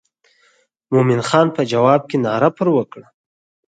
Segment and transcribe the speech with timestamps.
[0.91, 3.07] مومن خان په جواب کې ناره پر وکړه.